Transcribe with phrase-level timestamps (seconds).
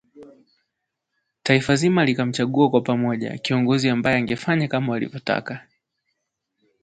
[1.43, 5.67] Taifa zima likamchagua kwa pamoja kiongozi ambaye angefanya kama walivyotaka